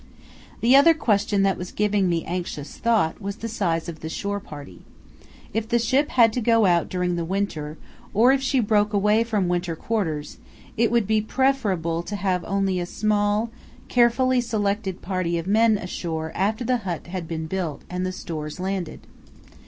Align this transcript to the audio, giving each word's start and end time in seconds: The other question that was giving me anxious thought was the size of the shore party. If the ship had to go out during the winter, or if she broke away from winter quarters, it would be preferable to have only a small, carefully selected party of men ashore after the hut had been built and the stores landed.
The 0.61 0.75
other 0.75 0.95
question 0.95 1.43
that 1.43 1.59
was 1.59 1.71
giving 1.71 2.09
me 2.09 2.25
anxious 2.25 2.75
thought 2.79 3.21
was 3.21 3.35
the 3.35 3.47
size 3.47 3.87
of 3.87 3.99
the 3.99 4.09
shore 4.09 4.39
party. 4.39 4.79
If 5.53 5.69
the 5.69 5.77
ship 5.77 6.09
had 6.09 6.33
to 6.33 6.41
go 6.41 6.65
out 6.65 6.89
during 6.89 7.17
the 7.17 7.23
winter, 7.23 7.77
or 8.11 8.31
if 8.31 8.41
she 8.41 8.61
broke 8.61 8.93
away 8.93 9.23
from 9.23 9.47
winter 9.47 9.75
quarters, 9.75 10.39
it 10.75 10.89
would 10.89 11.05
be 11.05 11.21
preferable 11.21 12.01
to 12.01 12.15
have 12.15 12.43
only 12.45 12.79
a 12.79 12.87
small, 12.87 13.51
carefully 13.89 14.41
selected 14.41 15.03
party 15.03 15.37
of 15.37 15.45
men 15.45 15.77
ashore 15.77 16.31
after 16.33 16.63
the 16.65 16.77
hut 16.77 17.05
had 17.05 17.27
been 17.27 17.45
built 17.45 17.83
and 17.87 18.03
the 18.03 18.11
stores 18.11 18.59
landed. 18.59 19.01